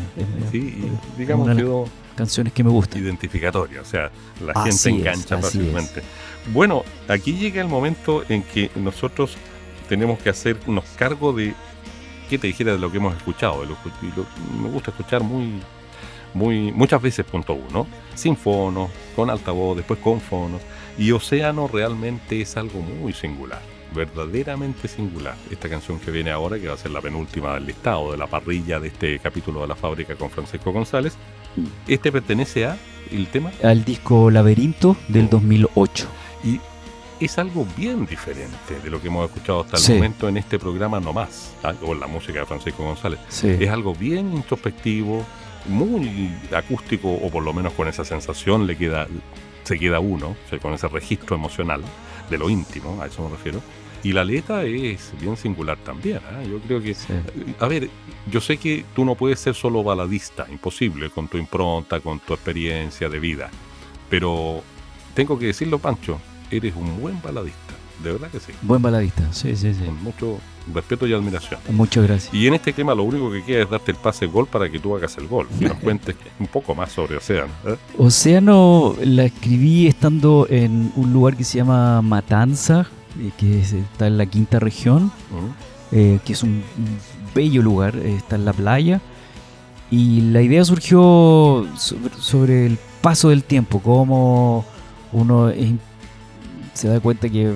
[0.53, 1.87] Sí, y digamos una quedó
[2.17, 3.03] canciones que me gustan.
[3.03, 4.11] identificatoria, o sea,
[4.45, 6.03] la Así gente engancha fácilmente.
[6.53, 9.35] Bueno, aquí llega el momento en que nosotros
[9.89, 11.55] tenemos que hacernos cargo de,
[12.29, 13.62] ¿qué te dijera de lo que hemos escuchado?
[13.62, 14.27] De lo, y lo-
[14.62, 15.61] me gusta escuchar muy,
[16.35, 20.61] muy, muchas veces punto uno, sin fonos, con altavoz, después con fonos,
[20.99, 23.61] y Océano realmente es algo muy singular.
[23.95, 25.37] Verdaderamente singular.
[25.51, 28.27] Esta canción que viene ahora, que va a ser la penúltima del listado de la
[28.27, 31.15] parrilla de este capítulo de la fábrica con Francisco González,
[31.87, 32.77] este pertenece a
[33.13, 36.07] el tema Al disco Laberinto del 2008.
[36.45, 36.61] y
[37.21, 39.93] es algo bien diferente de lo que hemos escuchado hasta el Sí.
[39.95, 41.73] momento en este programa nomás, ¿ah?
[41.87, 43.21] o en la música de Francisco González.
[43.29, 43.49] Sí.
[43.61, 45.25] Es algo bien introspectivo,
[45.67, 49.07] muy acústico, o por lo menos con esa sensación le queda,
[49.65, 51.83] se queda uno, o sea, con ese registro emocional
[52.31, 53.61] de lo íntimo, a eso me refiero.
[54.03, 56.21] Y la letra es bien singular también.
[56.31, 56.43] ¿ah?
[56.43, 57.15] Yo creo que Sí.
[57.59, 57.89] a ver,
[58.31, 62.35] yo sé que tú no puedes ser solo baladista, imposible, con tu impronta, con tu
[62.35, 63.51] experiencia de vida.
[64.11, 64.62] Pero
[65.15, 68.53] tengo que decirlo, Pancho, eres un buen baladista, de verdad que sí.
[68.62, 69.33] Buen baladista.
[69.33, 69.85] Sí, sí, sí.
[69.85, 70.39] Con mucho
[70.73, 71.61] respeto y admiración.
[71.71, 72.33] Muchas gracias.
[72.35, 74.79] Y en este tema lo único que queda es darte el pase gol para que
[74.79, 77.53] tú hagas el gol y nos cuentes un poco más sobre Océano.
[77.67, 77.77] ¿eh?
[77.99, 82.87] Océano la escribí estando en un lugar que se llama Matanza,
[83.21, 85.12] eh, que es- está en la quinta región,
[85.93, 86.62] eh, que es un,
[87.35, 89.01] bello lugar, está en la playa.
[89.91, 94.65] Y la idea surgió sobre, sobre el paso del tiempo, cómo
[95.12, 95.73] uno es-
[96.73, 97.53] se da cuenta que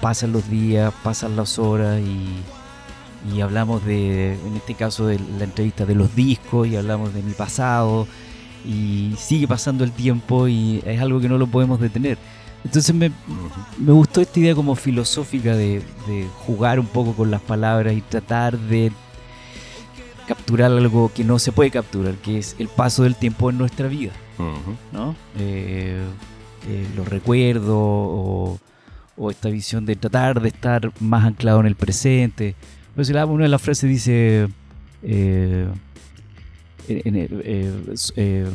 [0.00, 5.44] pasan los días, pasan las horas y, y hablamos de, en este caso de la
[5.44, 8.06] entrevista de los discos y hablamos de mi pasado
[8.64, 12.18] y sigue pasando el tiempo y es algo que no lo podemos detener.
[12.64, 13.10] Entonces me,
[13.78, 18.02] me gustó esta idea como filosófica de, de jugar un poco con las palabras y
[18.02, 18.92] tratar de
[20.26, 23.88] capturar algo que no se puede capturar, que es el paso del tiempo en nuestra
[23.88, 24.12] vida.
[24.92, 25.14] ¿no?
[25.38, 26.00] Eh,
[26.68, 28.58] eh, los recuerdos o,
[29.22, 32.54] o esta visión de tratar de estar más anclado en el presente.
[32.94, 34.48] Pues la- una de las frases dice,
[35.02, 35.68] eh,
[36.88, 38.46] en- eh, eh,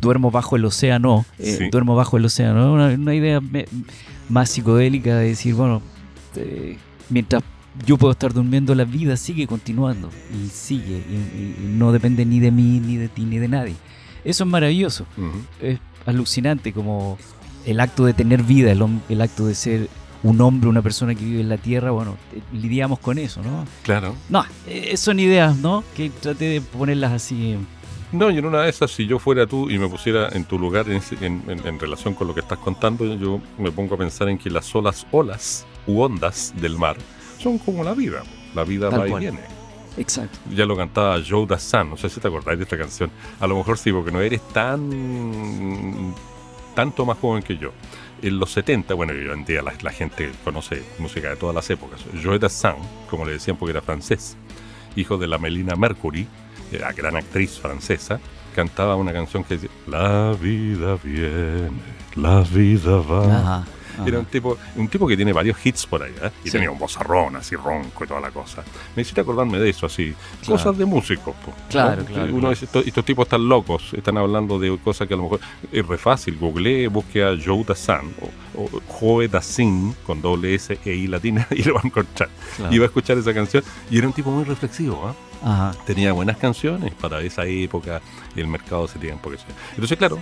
[0.00, 1.68] duermo bajo el océano, Sí.
[1.70, 3.66] duermo bajo el océano, una, una idea me-
[4.30, 5.82] más psicodélica de decir, bueno,
[7.10, 7.42] mientras
[7.86, 12.50] yo puedo estar durmiendo, la vida sigue continuando y sigue y, no depende ni de
[12.50, 13.74] mí, ni de ti, ni de nadie.
[14.24, 15.06] Eso es maravilloso
[15.60, 17.18] es alucinante como
[17.66, 19.88] el acto de tener vida, el acto de ser
[20.24, 23.64] un hombre, una persona que vive en la tierra, bueno, eh, lidiamos con eso, ¿no?
[23.82, 24.16] Claro.
[24.28, 25.84] No, eh, son ideas, ¿no?
[25.94, 27.56] Que traté de ponerlas así.
[28.10, 30.58] No, y en una de esas, si yo fuera tú y me pusiera en tu
[30.58, 34.28] lugar en, en- en- relación con lo que estás contando, yo me pongo a pensar
[34.28, 36.96] en que las solas olas u ondas del mar
[37.38, 38.22] son como la vida.
[38.54, 39.20] La vida Tal va y cual.
[39.20, 39.40] viene.
[39.96, 40.38] Exacto.
[40.54, 43.10] Ya lo cantaba Joe Dassin, no sé si te acordáis de esta canción.
[43.40, 46.14] A lo mejor sí, porque no eres tan
[46.74, 47.70] tanto más joven que yo.
[48.24, 51.68] En los 70, bueno, hoy en día la, la gente conoce música de todas las
[51.68, 52.00] épocas.
[52.22, 52.76] Joe Dassin,
[53.10, 54.38] como le decían porque era francés,
[54.96, 56.26] hijo de la Melina Mercury,
[56.72, 58.20] era gran actriz francesa,
[58.54, 61.68] cantaba una canción que decía, La vida viene,
[62.16, 63.66] la vida va.
[64.06, 64.30] Era un ajá.
[64.32, 66.30] tipo, un tipo que tiene varios hits por ahí, ¿eh?
[66.44, 66.52] Y Sí.
[66.52, 68.62] tenía un vozarrón así ronco y toda la cosa.
[68.96, 70.14] Me hiciste acordarme de eso, así.
[70.42, 70.52] Claro.
[70.56, 71.68] Cosas de músicos, po, ¿no?
[71.68, 72.50] Claro, claro, Uno claro.
[72.50, 75.40] dice, estos, estos tipos están locos, están hablando de cosas que a lo mejor
[75.70, 76.36] es re fácil.
[76.38, 78.14] Googleé, busque a Joe Dassin
[78.54, 82.28] o, o Joe Dassin con doble S e I latina y lo va a encontrar.
[82.56, 82.74] Claro.
[82.74, 85.14] Y va a escuchar esa canción y era un tipo muy reflexivo, ¿ah?
[85.46, 85.72] Ajá.
[85.84, 88.00] tenía buenas canciones para esa época
[88.34, 89.30] y el mercado de ese tiempo.
[89.30, 89.46] Que sea.
[89.72, 90.18] Entonces, claro,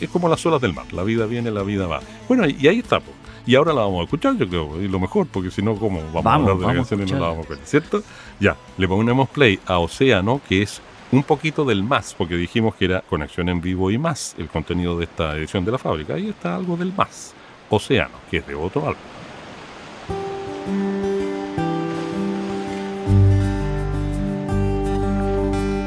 [0.00, 0.86] es como las olas del mar.
[0.92, 2.00] La vida viene, la vida va.
[2.28, 3.00] Bueno, y ahí está.
[3.00, 3.12] po.
[3.44, 6.00] Y ahora la vamos a escuchar, yo creo, y lo mejor, porque si no, ¿cómo
[6.12, 7.66] vamos, a hablar de la canción y no la vamos a escuchar?
[7.66, 8.02] ¿Cierto?
[8.38, 10.80] Ya, le ponemos play a Océano, que es
[11.10, 14.96] un poquito del más, porque dijimos que era conexión en vivo y más el contenido
[14.96, 16.14] de esta edición de la fábrica.
[16.14, 17.34] Ahí está algo del más.
[17.68, 18.96] Océano, que es de otro álbum.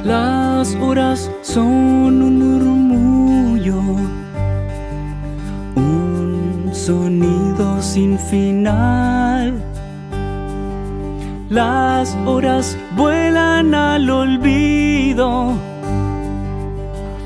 [0.03, 4.30] Las horas son un murmullo, un
[6.74, 9.63] sonido sin final.
[11.49, 15.53] Las horas vuelan al olvido.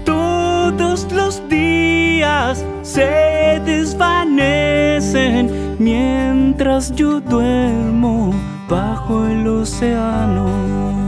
[0.06, 8.32] Todos los días se desvanecen mientras yo duermo
[8.70, 10.99] bajo el océano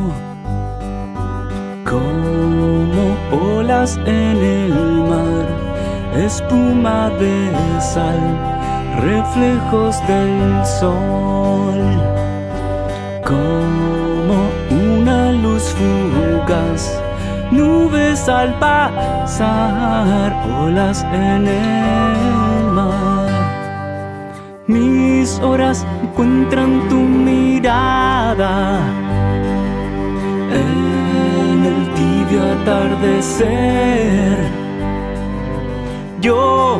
[1.91, 4.73] como olas en el
[5.11, 5.45] mar,
[6.15, 8.21] espuma de sal,
[9.01, 11.81] reflejos del sol,
[13.25, 14.37] como
[14.93, 16.97] una luz fugaz,
[17.51, 20.29] nubes al pasar,
[20.63, 23.29] olas en el mar.
[24.67, 28.79] Mis horas encuentran tu mirada
[32.39, 33.49] atardecer.
[36.21, 36.79] Yo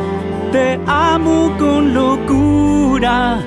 [0.52, 3.38] te amo con locura.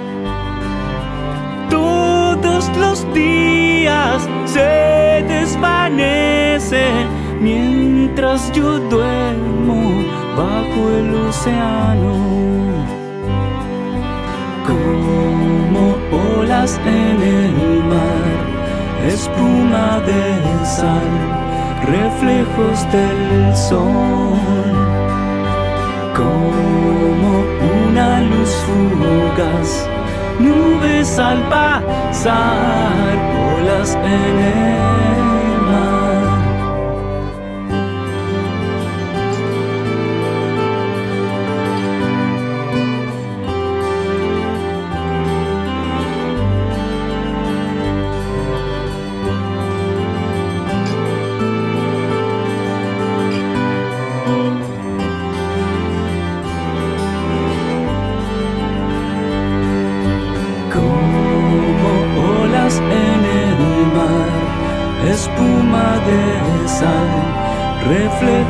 [1.70, 7.08] Todos los días se desvanecen
[7.42, 10.04] mientras yo duermo
[10.38, 12.26] bajo el océano
[14.68, 15.96] como
[16.40, 18.34] olas en el mar,
[19.08, 21.35] espuma de sal,
[21.86, 24.38] reflejos del sol,
[26.16, 27.44] como
[27.90, 29.88] una luz fugaz,
[30.40, 33.16] nubes al pasar,
[33.58, 35.25] olas en el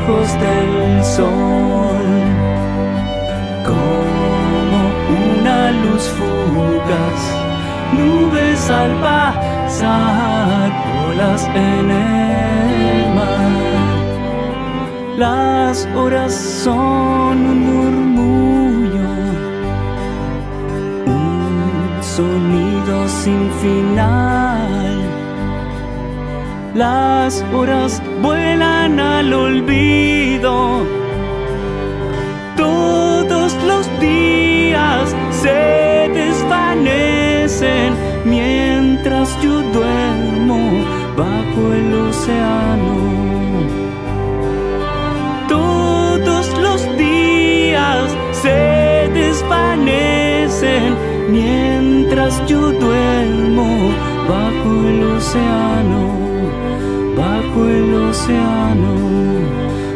[0.06, 2.06] reflejos del sol,
[3.66, 4.80] como
[5.43, 7.22] una luz fugaz,
[7.93, 10.72] nubes al pasar,
[11.10, 13.66] olas en el mar.
[15.18, 19.10] Las horas son un murmullo
[21.06, 24.55] un sonido sin final.
[26.76, 30.84] Las horas vuelan al olvido.
[32.57, 37.93] Todos los días se desvanecen
[38.26, 40.59] mientras yo duermo
[41.15, 42.95] bajo el océano.
[45.47, 48.03] Todos los días
[48.34, 50.93] se desvanecen
[51.30, 53.91] mientras yo duermo
[54.28, 56.05] bajo el océano,
[58.16, 58.95] océano,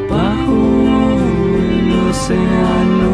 [0.09, 0.57] bajo
[1.57, 3.09] el océano.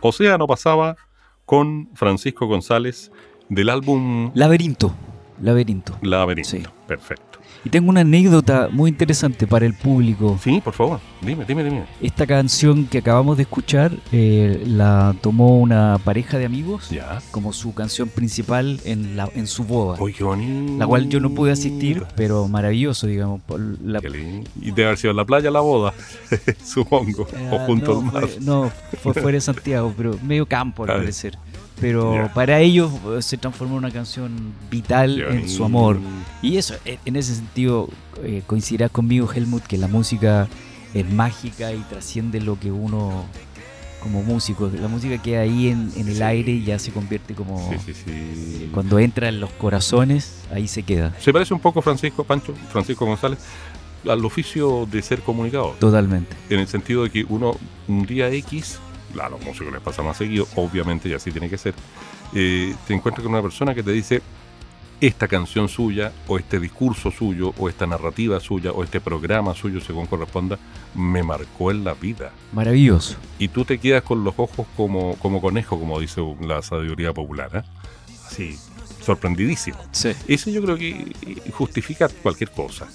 [0.00, 0.96] Océano pasaba
[1.44, 3.12] con Francisco González
[3.50, 4.94] del álbum Laberinto.
[5.40, 5.98] Laberinto.
[6.00, 6.48] Laberinto.
[6.48, 6.62] Sí.
[6.86, 7.31] Perfecto.
[7.64, 10.36] Y tengo una anécdota muy interesante para el público.
[10.42, 11.84] Sí, por favor, dime, dime, dime.
[12.00, 16.90] Esta canción que acabamos de escuchar eh, la tomó una pareja de amigos
[17.30, 19.96] como su canción principal en, la, en su boda.
[19.96, 20.34] Bonito.
[20.78, 23.40] La cual yo no pude asistir, pero maravilloso, digamos.
[23.84, 24.50] la- Qué lindo.
[24.60, 25.94] Y debe haber sido en la playa la boda,
[26.64, 28.26] supongo, o Ah, junto no, al mar.
[28.26, 31.38] fue- no, fue fuera de Santiago, pero medio campo al parecer.
[31.80, 35.98] Pero para ellos eh, se transformó en una canción vital Qué en su amor.
[36.40, 37.88] Y eso, en en ese sentido,
[38.22, 40.48] eh, coincidirás conmigo, Helmut, que la música
[40.94, 43.24] es mágica y trasciende lo que uno
[44.00, 44.70] como músico.
[44.80, 46.22] La música queda ahí en, en el Sí.
[46.22, 47.70] aire y ya se convierte como...
[47.84, 48.70] Sí, sí, sí.
[48.74, 51.12] Cuando entra en los corazones, ahí se queda.
[51.20, 53.38] Se parece un poco, Francisco Pancho, Francisco González,
[54.08, 55.76] al oficio de ser comunicador.
[55.78, 56.34] Totalmente.
[56.50, 57.56] En el sentido de que uno,
[57.88, 58.78] un día X,
[59.20, 61.74] a los músicos les pasa más seguido, obviamente, y así tiene que ser,
[62.34, 64.22] eh, te encuentras con una persona que te dice
[65.00, 69.80] esta canción suya, o este discurso suyo, o esta narrativa suya, o este programa suyo,
[69.80, 70.58] según corresponda,
[70.94, 72.30] me marcó en la vida.
[72.52, 73.16] Maravilloso.
[73.40, 77.50] Y tú te quedas con los ojos como, como conejo, como dice la sabiduría popular.
[77.52, 78.12] ¿eh?
[78.28, 78.56] Así,
[79.04, 79.76] sorprendidísimo.
[79.90, 80.12] Sí.
[80.28, 81.12] Eso yo creo que
[81.52, 82.86] justifica cualquier cosa,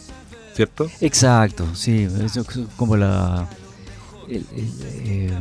[0.53, 0.89] ¿cierto?
[1.01, 2.47] Exacto, sí, eso es
[2.77, 3.49] como la...
[4.29, 4.71] el- el,
[5.05, 5.37] eh,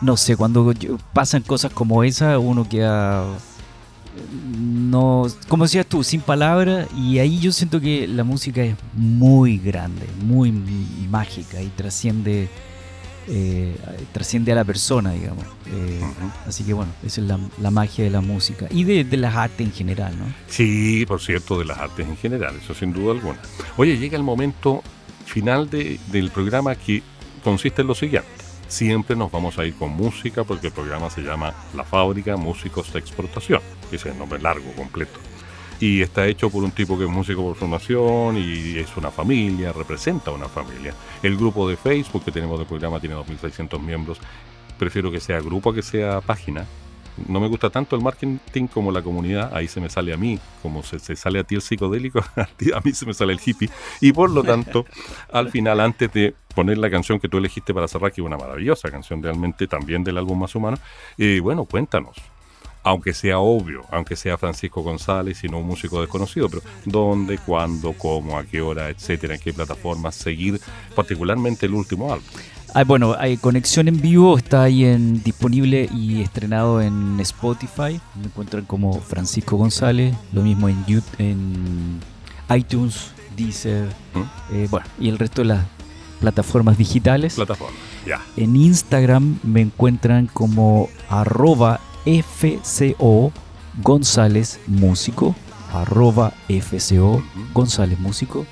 [0.00, 0.72] no sé, cuando
[1.12, 3.24] pasan cosas como esa, uno queda...
[4.52, 9.58] No, como decías tú, sin palabras, y ahí yo siento que la música es muy
[9.58, 10.50] grande, muy
[11.08, 12.48] mágica y trasciende,
[13.28, 13.76] eh,
[14.12, 15.44] trasciende a la persona, digamos.
[15.68, 16.00] Eh.
[16.46, 19.36] Así que bueno, esa es la, la magia de la música y de, de las
[19.36, 20.24] artes en general, ¿no?
[20.48, 23.38] Sí, por cierto, de las artes en general, eso sin duda alguna.
[23.76, 24.82] Oye, llega el momento
[25.26, 27.04] final de- del programa que
[27.44, 28.28] consiste en lo siguiente.
[28.68, 32.92] Siempre nos vamos a ir con música porque el programa se llama La Fábrica Músicos
[32.92, 33.60] de Exportación.
[33.86, 35.18] Ese es el nombre largo, completo.
[35.80, 39.72] Y está hecho por un tipo que es músico por formación y es una familia,
[39.72, 40.92] representa una familia.
[41.22, 44.18] El grupo de Facebook que tenemos del programa tiene 2.600 miembros.
[44.78, 46.66] Prefiero que sea grupo que sea página.
[47.26, 49.50] No me gusta tanto el marketing como la comunidad.
[49.54, 52.44] Ahí se me sale a mí, como se, se sale a ti el psicodélico, a
[52.44, 53.70] ti- a mí se me sale el hippie.
[54.00, 54.84] Y por lo tanto,
[55.32, 58.36] al final, antes de poner la canción que tú elegiste para cerrar, que es una
[58.36, 60.76] maravillosa canción realmente también del álbum Más Humano,
[61.16, 62.16] eh, bueno, cuéntanos.
[62.82, 67.92] Aunque sea obvio, aunque sea Francisco González y no un músico desconocido, pero dónde, cuándo,
[67.92, 70.60] cómo, a qué hora, etcétera, en qué plataformas seguir,
[70.96, 72.26] particularmente el último álbum.
[72.74, 78.00] Ah, bueno, hay Conexión en Vivo está ahí en, disponible y estrenado en Spotify.
[78.16, 82.00] Me encuentran como Francisco González, lo mismo en, YouTube, en
[82.52, 84.54] iTunes, Deezer, ¿Mm?
[84.54, 85.77] eh, bueno, y el resto de las
[86.20, 87.34] plataformas digitales.
[87.34, 87.76] Plataforma.
[88.06, 88.22] Ya.
[88.36, 93.32] En Instagram me encuentran como arroba FCO
[93.82, 95.34] González Músico,
[95.72, 98.46] arroba FCO González Músico.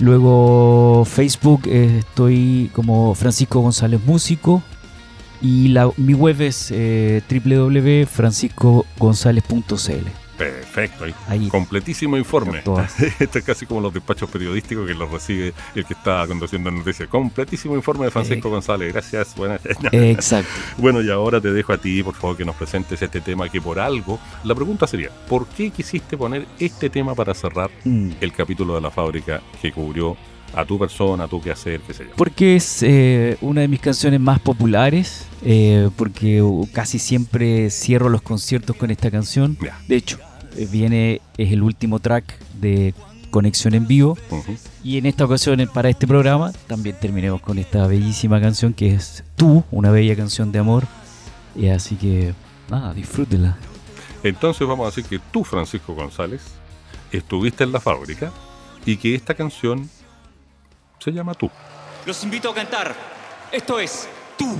[0.00, 4.62] Luego Facebook eh, estoy como Francisco González Músico
[5.40, 10.08] y la, mi web es eh, www.franciscogonzález.cl.
[10.38, 11.48] Perfecto, ahí.
[11.48, 12.58] Completísimo informe.
[13.18, 17.08] Esto es casi como los despachos periodísticos que los recibe el que está conduciendo noticias.
[17.08, 18.50] Completísimo informe de Francisco Eh.
[18.52, 18.92] González.
[18.92, 19.34] Gracias.
[19.36, 19.60] Buenas.
[19.92, 20.50] Exacto.
[20.78, 23.60] Bueno, y ahora te dejo a ti, por favor, que nos presentes este tema que
[23.60, 24.18] por algo.
[24.44, 28.12] La pregunta sería: ¿por qué quisiste poner este tema para cerrar Mm.
[28.20, 30.16] el capítulo de la fábrica que cubrió
[30.54, 32.10] a tu persona, a tu quehacer, qué sé yo?
[32.16, 38.22] Porque es eh, una de mis canciones más populares, eh, porque casi siempre cierro los
[38.22, 39.58] conciertos con esta canción.
[39.86, 40.18] De hecho,
[40.66, 42.94] viene, es el último track de
[43.30, 44.16] Conexión en Vivo.
[44.82, 48.94] Y en esta ocasión, eh, para este programa, también terminemos con esta bellísima canción que
[48.94, 50.84] es Tú, una bella canción de amor.
[51.54, 52.34] Y así que,
[52.70, 53.56] nada, disfrútela.
[54.22, 56.42] Entonces vamos a decir que tú, Francisco González,
[57.12, 58.32] estuviste en la fábrica
[58.84, 59.88] y que esta canción
[60.98, 61.50] se llama Tú.
[62.06, 62.94] Los invito a cantar.
[63.52, 64.08] Esto es.
[64.36, 64.56] Tú,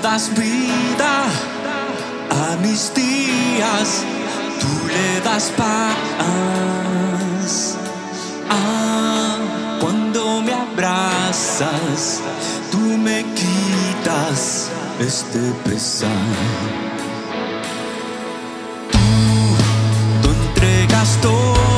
[0.00, 1.24] das vida
[2.30, 4.04] a mis días.
[4.60, 5.96] Tú le das paz.
[8.50, 9.36] Ah,
[9.80, 12.20] cuando me abrazas,
[12.70, 14.70] tú me quitas
[15.00, 16.10] este pesar.
[18.92, 18.98] Tú,
[20.22, 21.77] tú entregas todo